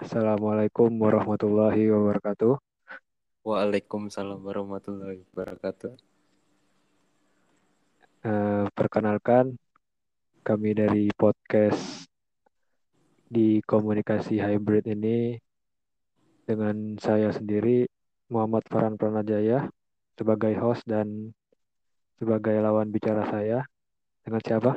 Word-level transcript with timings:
Assalamualaikum 0.00 0.88
warahmatullahi 0.96 1.92
wabarakatuh. 1.92 2.56
Waalaikumsalam 3.44 4.40
warahmatullahi 4.40 5.20
wabarakatuh. 5.28 5.92
Eh, 8.24 8.64
perkenalkan, 8.72 9.60
kami 10.40 10.72
dari 10.72 11.12
podcast 11.12 12.08
di 13.28 13.60
komunikasi 13.60 14.40
hybrid 14.40 14.88
ini 14.88 15.36
dengan 16.48 16.96
saya 16.96 17.28
sendiri 17.28 17.84
Muhammad 18.32 18.64
Farhan 18.72 18.96
Pranajaya 18.96 19.68
sebagai 20.16 20.56
host 20.64 20.80
dan 20.88 21.36
sebagai 22.16 22.56
lawan 22.56 22.88
bicara 22.88 23.28
saya. 23.28 23.68
Dengan 24.24 24.40
siapa? 24.40 24.72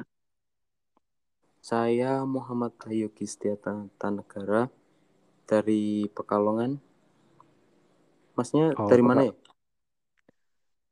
Saya 1.64 2.28
Muhammad 2.28 2.76
Bayu 2.76 3.08
Gistiata 3.16 3.88
Tanegara 3.96 4.83
dari 5.54 6.10
Pekalongan. 6.10 6.82
Masnya 8.34 8.73
Oh, 8.82 8.90
dari 8.90 9.04
mana 9.05 9.30
ya? 9.30 9.34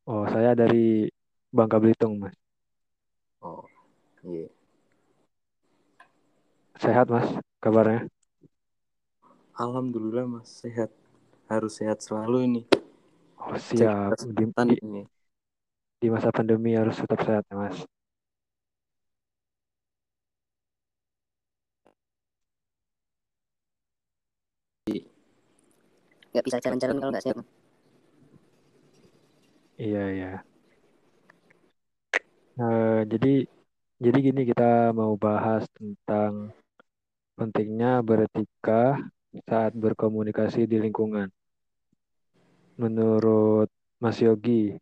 Oh, 0.05 0.30
saya 0.30 0.54
dari 0.54 1.09
Bangka 1.49 1.81
Belitung, 1.81 2.22
Mas. 2.22 2.38
Oh, 3.41 3.66
iya. 4.21 4.45
Sehat, 6.77 7.09
Mas, 7.09 7.26
kabarnya? 7.58 8.05
Alhamdulillah 9.58 10.30
Mas 10.30 10.49
sehat. 10.62 10.93
Harus 11.49 11.82
sehat 11.82 12.05
selalu 12.05 12.38
ini. 12.46 12.62
Oh, 13.41 13.57
siap. 13.57 14.13
Di, 14.21 14.46
ini. 14.85 15.04
di 15.98 16.07
masa 16.13 16.30
pandemi 16.30 16.77
harus 16.77 16.98
tetap 17.02 17.26
sehat, 17.26 17.43
ya, 17.49 17.57
Mas. 17.57 17.77
Nggak 26.31 26.45
bisa 26.48 26.58
jalan-jalan 26.63 26.98
kalau 26.99 27.12
nggak 27.13 27.26
sehat 27.26 27.38
Iya, 29.82 30.01
iya. 30.15 30.27
Eh, 32.62 33.01
jadi, 33.12 33.27
jadi 34.04 34.18
gini 34.27 34.41
kita 34.52 34.93
mau 34.99 35.13
bahas 35.18 35.63
tentang 35.77 36.54
pentingnya 37.37 38.05
beretika 38.05 39.02
saat 39.49 39.74
berkomunikasi 39.74 40.70
di 40.70 40.77
lingkungan. 40.84 41.27
Menurut 42.82 43.70
Mas 44.04 44.18
Yogi, 44.21 44.77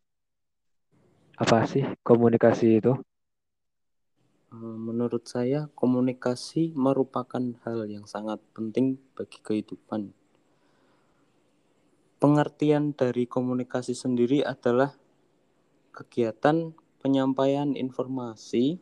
apa 1.40 1.64
sih 1.70 1.84
komunikasi 2.04 2.66
itu? 2.84 2.92
Eh, 4.52 4.76
Menurut 4.86 5.24
saya 5.30 5.60
komunikasi 5.80 6.74
merupakan 6.76 7.44
hal 7.64 7.78
yang 7.88 8.04
sangat 8.04 8.38
penting 8.56 9.00
bagi 9.16 9.38
kehidupan. 9.46 10.12
Pengertian 12.20 12.92
dari 12.92 13.24
komunikasi 13.24 13.96
sendiri 13.96 14.44
adalah 14.44 14.92
kegiatan 15.96 16.76
penyampaian 17.00 17.72
informasi 17.72 18.76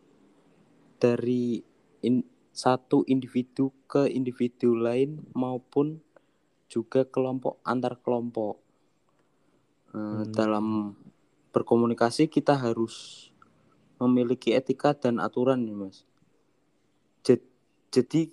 dari 0.99 1.63
in- 2.03 2.27
satu 2.51 3.07
individu 3.07 3.71
ke 3.87 4.11
individu 4.11 4.75
lain 4.75 5.23
maupun 5.39 6.03
juga 6.67 7.07
kelompok 7.07 7.63
antar 7.63 8.03
kelompok. 8.03 8.59
Eh, 9.95 10.03
Hmm. 10.03 10.35
Dalam 10.35 10.67
berkomunikasi 11.55 12.27
kita 12.27 12.59
harus 12.59 13.31
memiliki 14.03 14.51
etika 14.51 14.99
dan 14.99 15.23
aturan 15.23 15.63
nih 15.63 15.79
mas. 15.79 16.03
Jad- 17.23 17.47
Jadi 17.89 18.29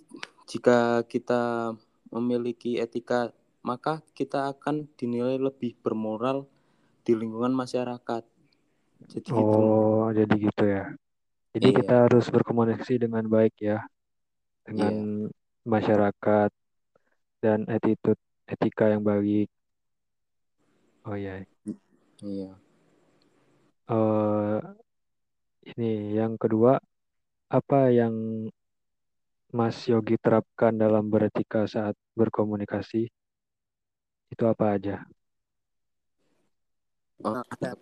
jika 0.50 1.06
kita 1.08 1.72
memiliki 2.12 2.76
etika 2.76 3.32
maka 3.66 4.06
kita 4.14 4.54
akan 4.54 4.86
dinilai 4.94 5.42
lebih 5.42 5.74
bermoral 5.82 6.46
di 7.02 7.18
lingkungan 7.18 7.50
masyarakat. 7.50 8.24
Jadi 9.10 9.30
gitu. 9.34 9.60
Oh, 9.66 10.14
jadi 10.14 10.34
gitu 10.38 10.64
ya. 10.70 10.86
Jadi 11.58 11.68
Iya. 11.74 11.78
kita 11.82 11.96
harus 12.06 12.26
berkomunikasi 12.30 13.02
dengan 13.02 13.26
baik 13.26 13.58
ya, 13.58 13.82
dengan 14.70 14.94
masyarakat 15.66 16.52
dan 17.42 17.66
attitude 17.66 18.22
etika 18.46 18.94
yang 18.94 19.02
baik. 19.02 19.50
Oh 21.06 21.18
ya, 21.18 21.42
Iya. 22.22 22.58
Eh, 23.86 24.58
ini 25.74 26.18
yang 26.18 26.38
kedua, 26.42 26.82
apa 27.50 27.80
yang 27.94 28.46
Mas 29.54 29.78
Yogi 29.88 30.18
terapkan 30.18 30.74
dalam 30.74 31.08
beretika 31.08 31.70
saat 31.70 31.94
berkomunikasi? 32.18 33.08
Itu 34.30 34.44
apa 34.50 34.76
aja? 34.76 35.06
Oh, 37.24 37.40
ada 37.42 37.80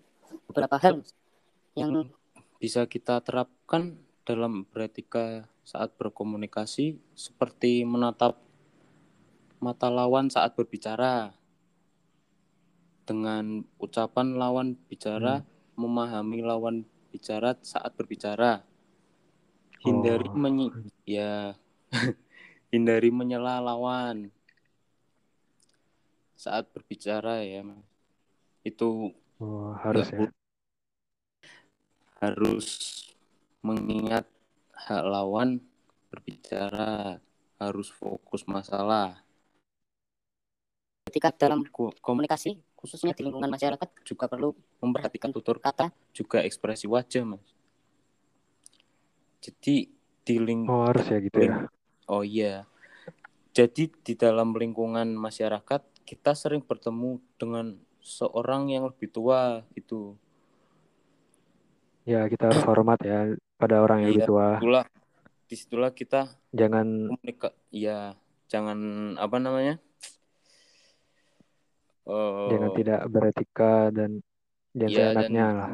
beberapa 0.47 0.77
hal 0.77 1.01
yang 1.73 2.07
Bisa 2.61 2.87
kita 2.87 3.19
terapkan 3.19 3.99
dalam 4.23 4.63
beretika 4.71 5.51
saat 5.67 5.91
berkomunikasi 5.99 6.95
seperti 7.11 7.83
menatap 7.83 8.39
mata 9.59 9.87
lawan 9.87 10.31
saat 10.31 10.55
berbicara. 10.55 11.35
Dengan 13.03 13.67
ucapan 13.79 14.39
lawan 14.39 14.79
bicara, 14.87 15.43
memahami 15.75 16.39
lawan 16.39 16.87
bicara 17.11 17.55
saat 17.59 17.91
berbicara. 17.99 18.63
Hindari 19.83 20.31
Oh. 20.31 20.39
menyi 20.39 20.71
ya 21.03 21.53
hindari 22.71 23.11
menyela 23.11 23.59
lawan 23.59 24.32
saat 26.43 26.67
berbicara 26.75 27.39
ya. 27.47 27.63
Mas. 27.63 27.79
Itu 28.67 29.15
Oh, 29.39 29.71
harus 29.79 30.07
ya. 30.11 30.27
harus 32.19 32.67
mengingat 33.59 34.23
hak 34.71 35.03
lawan 35.03 35.59
berbicara 36.07 37.19
harus 37.59 37.91
fokus 37.91 38.47
masalah 38.47 39.19
ketika 41.07 41.35
dalam 41.35 41.67
Ko- 41.67 41.91
kom- 41.91 41.99
komunikasi 41.99 42.63
khususnya 42.79 43.11
di 43.11 43.27
lingkungan 43.27 43.51
masyarakat 43.51 43.89
juga 44.07 44.31
perlu 44.31 44.55
memperhatikan 44.79 45.35
tutur 45.35 45.59
kata 45.59 45.91
juga 46.15 46.39
ekspresi 46.47 46.87
wajah 46.87 47.23
mas 47.27 47.43
jadi 49.43 49.91
di 50.23 50.35
ling 50.39 50.71
Oh, 50.71 50.87
harus 50.87 51.03
ya 51.11 51.19
gitu 51.19 51.39
ya. 51.43 51.67
oh 52.07 52.23
iya 52.23 52.63
jadi 53.51 53.91
di 53.91 54.13
dalam 54.15 54.55
lingkungan 54.55 55.11
masyarakat 55.11 55.81
kita 56.03 56.35
sering 56.35 56.61
bertemu 56.61 57.17
dengan 57.39 57.73
seorang 58.03 58.67
yang 58.69 58.87
lebih 58.91 59.07
tua 59.09 59.63
gitu 59.73 60.15
Ya, 62.03 62.27
kita 62.27 62.51
harus 62.51 62.67
hormat 62.67 62.99
ya 62.99 63.31
pada 63.55 63.79
orang 63.79 64.03
yang 64.03 64.11
lebih 64.11 64.27
Iya, 64.27 64.27
tua. 64.27 64.43
Di 64.43 64.55
situlah, 64.59 64.85
di 65.47 65.55
situlah 65.55 65.91
kita 65.95 66.21
Jangan 66.51 66.87
komunika 67.07 67.49
ya 67.71 68.13
jangan 68.45 68.79
apa 69.17 69.37
namanya 69.39 69.79
Eh, 72.03 72.47
jangan 72.51 72.69
tidak 72.75 73.01
beretika 73.07 73.87
dan 73.95 74.19
jangan 74.75 75.15
dan- 75.31 75.31
lah. 75.55 75.71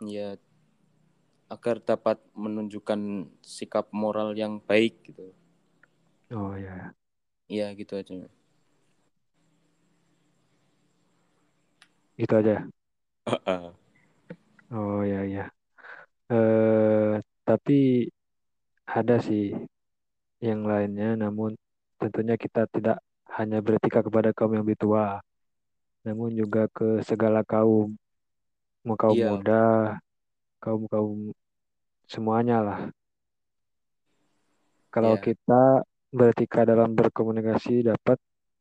ya 0.00 0.28
agar 1.46 1.76
dapat 1.78 2.16
menunjukkan 2.32 3.00
sikap 3.44 3.92
moral 3.92 4.32
yang 4.32 4.58
baik 4.64 5.04
gitu 5.04 5.36
Oh 6.32 6.56
ya. 6.56 6.90
ya 7.46 7.68
gitu 7.76 7.94
aja 7.94 8.26
Gitu 12.20 12.32
aja. 12.40 12.54
Oh 14.72 15.00
ya 15.06 15.20
ya. 15.34 15.44
Eh 16.32 17.14
tapi 17.46 17.74
ada 18.98 19.16
sih 19.26 19.42
yang 20.46 20.60
lainnya 20.70 21.16
namun 21.22 21.50
tentunya 22.00 22.34
kita 22.44 22.68
tidak 22.74 22.98
hanya 23.36 23.58
beretika 23.64 24.00
kepada 24.06 24.30
kaum 24.36 24.52
yang 24.54 24.64
lebih 24.64 24.78
tua 24.84 25.20
namun 26.06 26.30
juga 26.40 26.70
ke 26.76 27.02
segala 27.08 27.40
kaum 27.42 27.96
mau 28.86 28.96
kaum 29.00 29.16
Iya. 29.16 29.26
muda 29.32 29.62
kaum 30.62 30.82
kaum 30.92 31.18
semuanya 32.12 32.56
lah 32.66 32.78
kalau 34.94 35.14
Iya. 35.16 35.24
kita 35.26 35.60
beretika 36.18 36.60
dalam 36.70 36.90
berkomunikasi 36.98 37.84
dapat 37.90 38.18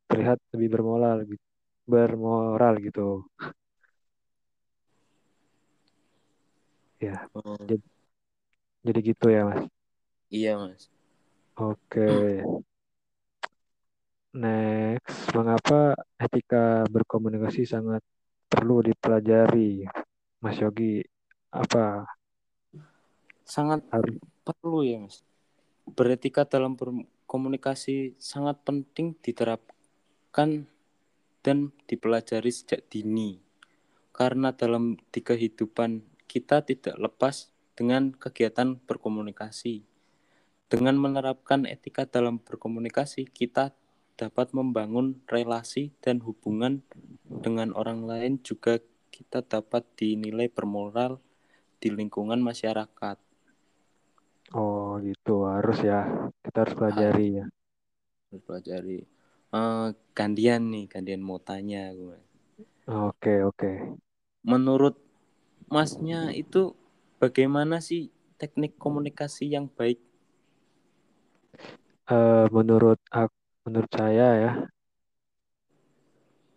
terlihat 0.10 0.38
lebih 0.54 0.70
bermoral 0.76 1.18
gitu 1.30 1.46
bermoral 1.86 2.82
gitu. 2.82 3.26
Ya 7.00 7.28
Oh, 7.36 7.58
jadi 8.86 9.00
gitu 9.02 9.26
ya 9.30 9.42
mas? 9.50 9.64
Iya 10.30 10.58
mas. 10.62 10.90
Oke. 11.58 12.42
Next 14.36 15.32
mengapa 15.32 15.96
etika 16.20 16.84
berkomunikasi 16.92 17.64
sangat 17.64 18.04
perlu 18.52 18.84
dipelajari? 18.84 19.88
Mas 20.44 20.60
Yogi 20.60 21.02
apa? 21.50 22.04
Sangat 23.46 23.86
harus 23.94 24.18
perlu 24.44 24.84
ya 24.84 25.00
mas. 25.00 25.24
Beretika 25.86 26.44
dalam 26.44 26.74
berkomunikasi 26.74 27.14
komunikasi 27.26 28.14
sangat 28.22 28.62
penting 28.62 29.18
diterapkan 29.20 30.70
dan 31.46 31.70
dipelajari 31.86 32.50
sejak 32.50 32.90
dini. 32.90 33.38
Karena 34.10 34.50
dalam 34.50 34.98
di 35.14 35.22
kehidupan 35.22 36.02
kita 36.26 36.66
tidak 36.66 36.98
lepas 36.98 37.54
dengan 37.78 38.10
kegiatan 38.18 38.82
berkomunikasi. 38.82 39.86
Dengan 40.66 40.98
menerapkan 40.98 41.70
etika 41.70 42.10
dalam 42.10 42.42
berkomunikasi, 42.42 43.30
kita 43.30 43.78
dapat 44.18 44.50
membangun 44.58 45.22
relasi 45.30 45.94
dan 46.02 46.26
hubungan 46.26 46.82
dengan 47.22 47.76
orang 47.78 48.10
lain 48.10 48.42
juga 48.42 48.82
kita 49.14 49.46
dapat 49.46 49.86
dinilai 50.00 50.50
bermoral 50.50 51.22
di 51.78 51.94
lingkungan 51.94 52.42
masyarakat. 52.42 53.18
Oh 54.56 54.98
gitu 55.04 55.46
harus 55.46 55.80
ya 55.84 56.32
kita 56.42 56.58
harus 56.66 56.76
pelajari 56.76 57.28
ya. 57.44 57.46
Harus 58.32 58.42
pelajari. 58.48 59.15
Gantian 60.18 60.62
nih, 60.74 60.86
gantian 60.92 61.22
mau 61.28 61.40
tanya 61.48 61.82
gue. 62.00 62.18
Oke 62.88 63.34
oke. 63.50 63.72
Menurut 64.52 64.96
Masnya 65.74 66.22
itu 66.42 66.62
bagaimana 67.22 67.76
sih 67.88 68.02
teknik 68.40 68.72
komunikasi 68.84 69.44
yang 69.56 69.66
baik? 69.78 70.00
Eh, 72.12 72.46
menurut 72.56 73.00
ak- 73.22 73.34
menurut 73.66 73.92
saya 73.98 74.28
ya 74.44 74.52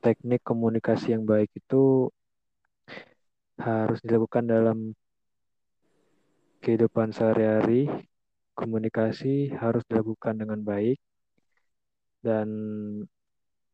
teknik 0.05 0.41
komunikasi 0.49 1.07
yang 1.15 1.25
baik 1.33 1.51
itu 1.61 2.09
harus 3.67 3.99
dilakukan 4.05 4.45
dalam 4.55 4.79
kehidupan 6.63 7.09
sehari-hari. 7.17 7.89
Komunikasi 8.59 9.55
harus 9.63 9.83
dilakukan 9.89 10.35
dengan 10.43 10.61
baik 10.67 10.99
dan 12.25 12.49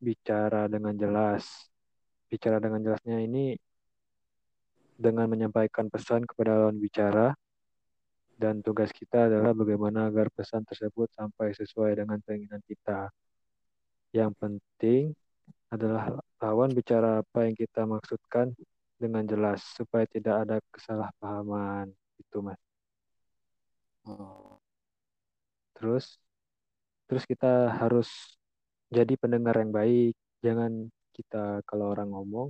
bicara 0.00 0.68
dengan 0.68 0.94
jelas. 0.96 1.44
Bicara 2.28 2.58
dengan 2.58 2.82
jelasnya 2.82 3.20
ini 3.22 3.54
dengan 4.94 5.26
menyampaikan 5.26 5.90
pesan 5.90 6.22
kepada 6.22 6.54
lawan 6.54 6.78
bicara 6.78 7.34
dan 8.34 8.62
tugas 8.62 8.90
kita 8.90 9.30
adalah 9.30 9.54
bagaimana 9.54 10.10
agar 10.10 10.30
pesan 10.34 10.66
tersebut 10.66 11.10
sampai 11.14 11.54
sesuai 11.54 11.98
dengan 11.98 12.18
keinginan 12.22 12.62
kita. 12.66 13.10
Yang 14.14 14.32
penting 14.38 15.02
adalah 15.70 16.18
lawan 16.38 16.70
bicara 16.74 17.22
apa 17.22 17.46
yang 17.46 17.54
kita 17.58 17.86
maksudkan 17.86 18.54
dengan 18.98 19.26
jelas 19.26 19.62
supaya 19.74 20.06
tidak 20.06 20.46
ada 20.46 20.56
kesalahpahaman 20.70 21.90
itu 22.18 22.38
mas. 22.42 22.58
Oh, 24.06 24.58
Terus 25.74 26.16
terus 27.08 27.24
kita 27.28 27.72
harus 27.80 28.08
jadi 28.92 29.14
pendengar 29.18 29.54
yang 29.60 29.72
baik. 29.74 30.14
Jangan 30.44 30.72
kita 31.16 31.62
kalau 31.68 31.92
orang 31.94 32.10
ngomong 32.12 32.48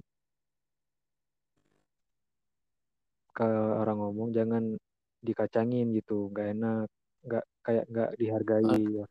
kalau 3.35 3.83
orang 3.83 3.97
ngomong 3.99 4.29
jangan 4.31 4.65
dikacangin 5.25 5.91
gitu, 5.99 6.31
nggak 6.31 6.47
enak, 6.55 6.87
nggak 7.27 7.45
kayak 7.67 7.85
nggak 7.91 8.11
dihargai. 8.21 8.79
ya. 8.95 9.05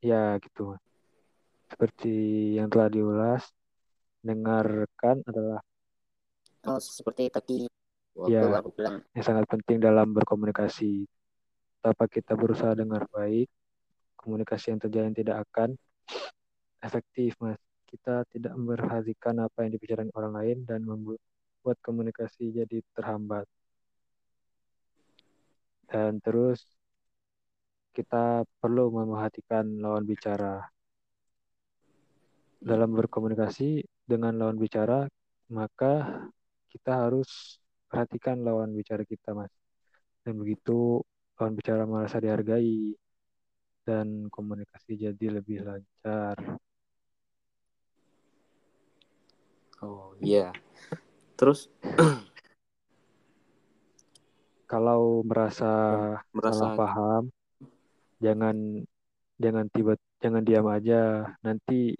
Ya 0.00 0.22
gitu. 0.42 0.74
Seperti 1.70 2.08
yang 2.58 2.66
telah 2.72 2.88
diulas, 2.90 3.42
dengarkan 4.26 5.22
adalah 5.28 5.60
Oh, 6.68 6.76
seperti 6.76 7.32
tadi 7.32 7.64
waktu 8.12 8.36
Ya. 8.36 8.60
aku 8.60 8.68
bilang 8.76 9.00
yang 9.16 9.24
sangat 9.24 9.48
penting 9.48 9.80
dalam 9.80 10.12
berkomunikasi. 10.12 11.08
Tanpa 11.80 12.04
kita 12.08 12.36
berusaha 12.36 12.76
dengar 12.76 13.08
baik, 13.08 13.48
komunikasi 14.20 14.76
yang 14.76 14.80
terjalin 14.80 15.16
tidak 15.16 15.48
akan 15.48 15.80
efektif, 16.84 17.36
Mas. 17.40 17.56
Kita 17.88 18.22
tidak 18.30 18.54
memperhatikan 18.54 19.34
apa 19.42 19.66
yang 19.66 19.74
dibicarakan 19.74 20.14
orang 20.14 20.34
lain 20.36 20.58
dan 20.62 20.86
membuat 20.86 21.76
komunikasi 21.82 22.54
jadi 22.54 22.84
terhambat. 22.94 23.48
Dan 25.90 26.22
terus 26.22 26.62
kita 27.90 28.46
perlu 28.62 28.94
memperhatikan 28.94 29.66
lawan 29.82 30.06
bicara. 30.06 30.62
Dalam 32.60 32.94
berkomunikasi 32.94 33.82
dengan 34.06 34.38
lawan 34.38 34.60
bicara, 34.60 35.10
maka 35.50 36.28
kita 36.70 37.08
harus 37.08 37.58
perhatikan 37.90 38.38
lawan 38.46 38.70
bicara 38.70 39.02
kita, 39.02 39.34
Mas. 39.34 39.50
Dan 40.22 40.38
begitu 40.38 41.02
lawan 41.40 41.56
bicara 41.56 41.88
merasa 41.88 42.20
dihargai 42.20 42.92
dan 43.88 44.28
komunikasi 44.28 45.08
jadi 45.08 45.40
lebih 45.40 45.64
lancar. 45.64 46.36
Oh 49.80 50.12
iya. 50.20 50.52
Terus 51.40 51.72
Kalau 54.70 55.26
merasa 55.26 55.72
merasa 56.30 56.54
salah 56.54 56.78
paham, 56.78 57.22
jangan 58.22 58.54
jangan 59.34 59.66
tiba 59.72 59.98
jangan 60.22 60.46
diam 60.46 60.68
aja. 60.70 61.26
Nanti 61.42 61.96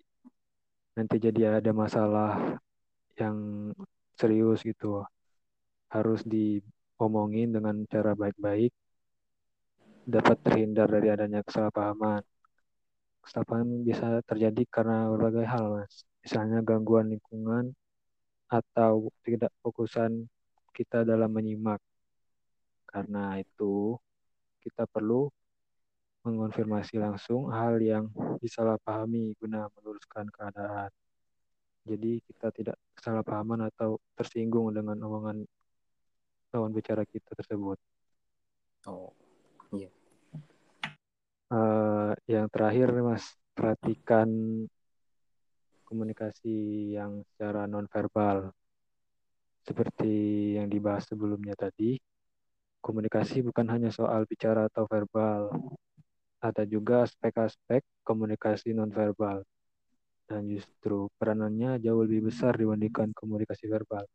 nanti 0.95 1.17
jadi 1.19 1.59
ada 1.59 1.75
masalah 1.75 2.61
yang 3.19 3.73
serius 4.15 4.63
gitu. 4.63 5.03
Harus 5.91 6.23
diomongin 6.23 7.51
dengan 7.51 7.83
cara 7.91 8.15
baik-baik, 8.15 8.71
dapat 10.11 10.37
terhindar 10.43 10.91
dari 10.91 11.09
adanya 11.15 11.41
kesalahpahaman. 11.47 12.23
Kesalahpahaman 13.23 13.87
bisa 13.87 14.21
terjadi 14.27 14.63
karena 14.67 15.07
berbagai 15.09 15.47
hal, 15.47 15.65
Mas. 15.81 16.03
Misalnya 16.21 16.59
gangguan 16.61 17.09
lingkungan 17.15 17.73
atau 18.51 19.09
tidak 19.23 19.55
fokusan 19.63 20.27
kita 20.75 21.07
dalam 21.07 21.31
menyimak. 21.31 21.79
Karena 22.91 23.39
itu, 23.39 23.95
kita 24.61 24.85
perlu 24.91 25.31
mengonfirmasi 26.27 27.01
langsung 27.01 27.49
hal 27.49 27.81
yang 27.81 28.11
disalahpahami 28.43 29.33
guna 29.41 29.71
meluruskan 29.79 30.29
keadaan. 30.29 30.93
Jadi 31.89 32.21
kita 32.29 32.53
tidak 32.53 32.77
kesalahpahaman 32.93 33.73
atau 33.73 33.97
tersinggung 34.13 34.69
dengan 34.77 35.01
omongan 35.01 35.49
lawan 36.53 36.73
bicara 36.77 37.07
kita 37.09 37.33
tersebut. 37.33 37.79
oh 38.89 39.13
Eh, 41.51 42.11
yang 42.31 42.47
terakhir 42.47 42.95
nih 42.95 43.03
Mas, 43.03 43.27
perhatikan 43.59 44.31
komunikasi 45.83 46.95
yang 46.95 47.27
secara 47.27 47.67
nonverbal. 47.67 48.55
Seperti 49.67 50.15
yang 50.55 50.71
dibahas 50.71 51.11
sebelumnya 51.11 51.59
tadi, 51.59 51.99
komunikasi 52.79 53.43
bukan 53.43 53.67
hanya 53.67 53.91
soal 53.91 54.31
bicara 54.31 54.71
atau 54.71 54.87
verbal. 54.87 55.51
Ada 56.39 56.63
juga 56.71 57.03
aspek-aspek 57.03 57.83
komunikasi 58.07 58.71
nonverbal. 58.71 59.43
Dan 60.31 60.47
justru 60.47 61.11
peranannya 61.19 61.83
jauh 61.83 62.07
lebih 62.07 62.31
besar 62.31 62.55
dibandingkan 62.55 63.11
komunikasi 63.11 63.67
verbal. 63.67 64.07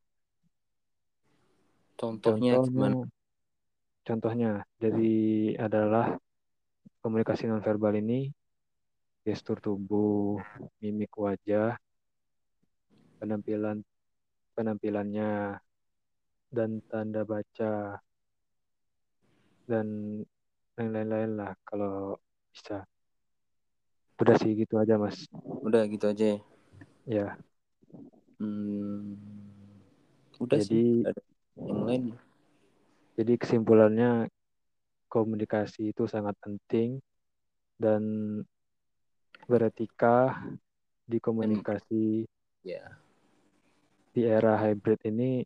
contohnya 1.99 2.63
gimana? 2.63 2.95
Contohnya, 2.95 3.03
contohnya 4.07 4.51
dari 4.79 5.51
adalah 5.59 6.15
komunikasi 7.05 7.45
nonverbal 7.45 7.93
ini 8.01 8.33
gestur 9.21 9.61
tubuh, 9.61 10.41
mimik 10.81 11.13
wajah, 11.21 11.77
penampilan 13.21 13.77
penampilannya 14.57 15.61
dan 16.49 16.71
tanda 16.89 17.21
baca 17.21 18.01
dan 19.69 19.87
yang 20.81 20.89
lain-lain 20.93 21.31
lah 21.37 21.51
kalau 21.69 22.17
bisa. 22.49 22.81
Udah 24.17 24.35
sih 24.41 24.57
gitu 24.57 24.81
aja 24.81 24.97
Mas. 24.97 25.29
Udah 25.61 25.85
gitu 25.85 26.09
aja 26.09 26.25
ya. 26.33 26.37
Ya, 27.05 27.37
Hmm, 28.39 29.15
udah 30.43 30.59
jadi 30.59 30.67
sih. 30.67 30.81
Ada 31.07 31.21
yang 31.69 31.81
lain. 31.87 32.03
jadi 33.15 33.33
kesimpulannya 33.41 34.27
komunikasi 35.15 35.95
itu 35.95 36.03
sangat 36.11 36.35
penting 36.43 36.99
dan 37.79 38.03
beretika 39.47 40.35
di 41.07 41.23
komunikasi 41.23 42.27
Ya. 42.65 42.97
di 44.09 44.25
era 44.25 44.57
hybrid 44.57 44.97
ini 45.05 45.45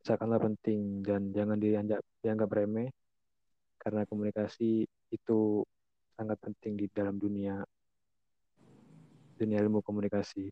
sangatlah 0.00 0.40
penting 0.40 1.04
dan 1.04 1.28
jangan 1.28 1.60
dianggap 1.60 2.00
dianggap 2.24 2.48
remeh 2.56 2.88
karena 3.76 4.08
komunikasi 4.08 4.88
itu 5.12 5.60
sangat 6.16 6.40
penting 6.40 6.80
di 6.80 6.88
dalam 6.88 7.20
dunia 7.20 7.60
dunia 9.36 9.60
ilmu 9.60 9.84
komunikasi. 9.84 10.48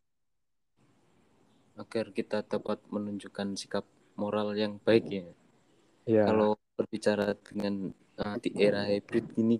Agar 1.81 2.13
kita 2.13 2.45
dapat 2.45 2.85
menunjukkan 2.93 3.57
sikap 3.57 3.89
moral 4.21 4.53
yang 4.53 4.77
baik 4.85 5.09
ya. 5.09 5.29
Ya, 6.05 6.29
Kalau 6.29 6.61
berbicara 6.77 7.33
dengan 7.41 7.97
uh, 8.21 8.37
di 8.43 8.51
era 8.59 8.85
hybrid 8.89 9.33
ini 9.41 9.57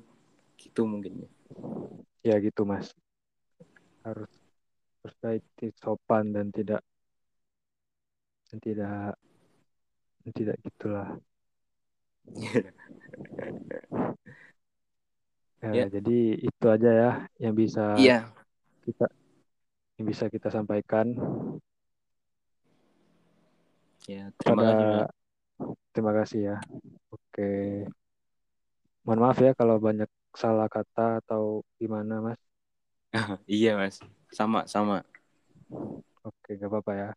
gitu 0.61 0.85
mungkin 0.85 1.25
ya 1.25 1.31
Ya 2.23 2.37
gitu 2.39 2.63
mas. 2.63 2.95
Harus 4.07 4.31
harus 5.03 5.15
baik 5.19 5.43
sopan 5.83 6.31
dan 6.31 6.55
tidak 6.55 6.83
dan 8.51 8.59
tidak 8.63 9.19
dan 10.23 10.33
tidak 10.37 10.57
gitulah. 10.63 11.09
Ya, 15.63 15.71
Ya. 15.79 15.87
jadi 15.87 16.43
itu 16.43 16.67
aja 16.67 16.91
ya 16.91 17.11
yang 17.39 17.55
bisa 17.55 17.95
iya 17.95 18.27
kita 18.83 19.07
yang 19.95 20.07
bisa 20.11 20.27
kita 20.27 20.51
sampaikan 20.51 21.15
ya 24.11 24.27
terima 24.43 24.75
kasih 24.75 24.87
pada 24.91 25.07
terima 25.95 26.13
kasih 26.19 26.41
ya. 26.51 26.57
Oke. 27.15 27.87
Mohon 29.03 29.21
maaf 29.27 29.39
ya 29.43 29.53
kalau 29.59 29.77
banyak 29.83 30.11
salah 30.33 30.71
kata 30.71 31.21
atau 31.25 31.67
gimana 31.77 32.23
mas. 32.23 32.41
iya 33.51 33.77
mas 33.77 33.99
sama 34.33 34.65
sama 34.65 35.05
Oke, 36.23 36.55
gak 36.55 36.71
apa-apa 36.71 36.93
ya. 36.95 37.11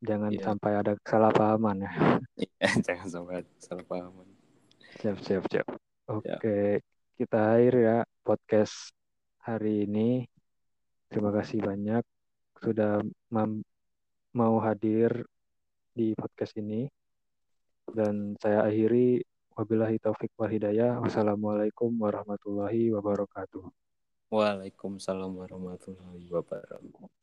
Jangan 0.00 0.32
Iya. 0.32 0.40
sampai 0.48 0.72
ada 0.80 0.92
kesalahpahaman 1.04 1.84
ya. 1.84 1.92
Iya, 2.40 2.56
jangan 2.88 3.08
sampai 3.12 3.34
ada 3.44 3.50
salah 3.60 3.84
paham 3.84 4.24
Siap, 5.00 5.16
siap, 5.20 5.44
siap. 5.52 5.66
Ya. 5.68 6.40
Oke, 6.40 6.80
kita 7.20 7.38
akhir 7.56 7.74
ya 7.76 7.98
podcast 8.24 8.96
hari 9.44 9.84
ini. 9.84 10.24
Terima 11.12 11.30
kasih 11.36 11.60
banyak 11.60 12.00
sudah 12.64 13.04
mau 14.32 14.54
hadir 14.60 15.24
di 15.92 16.16
podcast 16.16 16.56
ini. 16.56 16.88
Dan 17.90 18.40
saya 18.40 18.64
akhiri 18.64 19.20
wabillahi 19.60 20.00
taufik 20.00 20.32
wal 20.40 20.48
hidayah. 20.48 20.96
Wassalamualaikum 21.04 21.92
warahmatullahi 22.00 22.88
wabarakatuh. 22.96 23.68
Waalaikumsalam 24.32 25.36
warahmatullahi 25.36 26.24
wabarakatuh 26.32 27.19